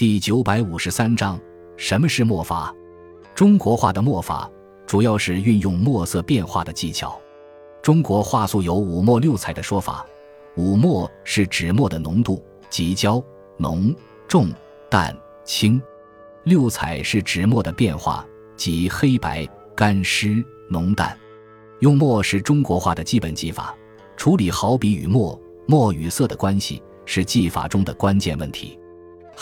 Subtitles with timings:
[0.00, 1.38] 第九百五十三章：
[1.76, 2.74] 什么是墨法？
[3.34, 4.50] 中国画的墨法
[4.86, 7.20] 主要是运用墨色变化的技巧。
[7.82, 10.06] 中国画素有五墨六彩的说法，
[10.56, 13.22] 五墨是指墨的浓度，即焦、
[13.58, 13.94] 浓、
[14.26, 14.48] 重、
[14.88, 15.78] 淡、清；
[16.44, 18.26] 六彩是指墨的变化，
[18.56, 19.46] 即黑白、
[19.76, 21.14] 干湿、浓淡。
[21.80, 23.76] 用墨是中国画的基本技法，
[24.16, 28.79] 处理好笔与墨、墨与色的关系是技法中的关键问题。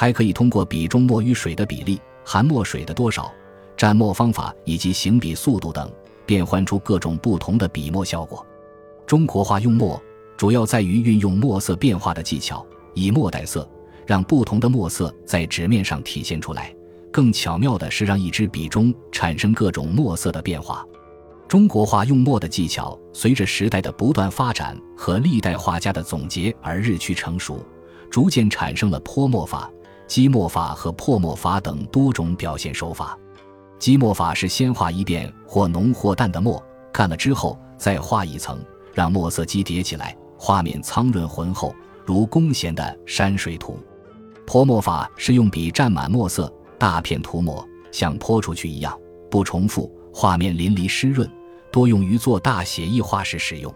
[0.01, 3.35] 还可以通过笔中墨与水的比例、含墨水的多少、
[3.77, 5.91] 蘸墨方法以及行笔速度等，
[6.25, 8.47] 变换出各种不同的笔墨效果。
[9.09, 10.01] 中国画用墨
[10.37, 13.69] 主要在于运用墨色变化的技巧，以墨代色，
[14.07, 16.73] 让不同的墨色在纸面上体现出来。
[17.11, 20.87] 更巧妙的是让一支笔中产生各种墨色的变化。
[21.49, 27.67] 中国画用墨的技巧随着时代的不断发展和历代画家的总结而日趋成熟，
[28.09, 29.69] 逐渐产生了泼墨法。
[30.09, 33.17] 积墨法和破墨法等多种表现手法。
[33.79, 38.59] 积墨法是先画一遍或浓或淡的墨，干了之后再画一层，
[38.93, 41.73] 让墨色积叠起来，画面苍润浑厚，
[42.05, 43.79] 如弓弦的山水图。
[44.47, 48.99] 泼墨法是用笔蘸满墨色，大片涂抹，像泼出去一样，
[49.31, 51.31] 不重复，画面淋漓湿润，
[51.71, 53.73] 多用于做大写意画时使用。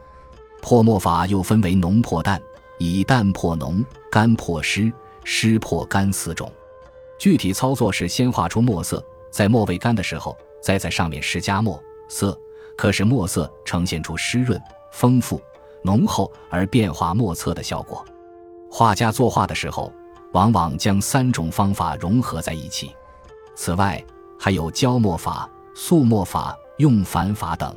[0.63, 2.41] 泼墨法又分为浓破淡、
[2.79, 4.91] 以淡破浓、干破湿。
[5.25, 6.51] 湿破干四种，
[7.19, 12.39] 具体操作是先画出墨色，在墨未干的时候，再在上面施加墨色，
[12.77, 14.61] 可使墨色呈现出湿润、
[14.93, 15.41] 丰富、
[15.83, 18.05] 浓厚而变化莫测的效果。
[18.71, 19.93] 画家作画的时候，
[20.33, 22.91] 往往将三种方法融合在一起。
[23.55, 24.03] 此外，
[24.39, 27.75] 还有焦墨法、素墨法、用繁法等。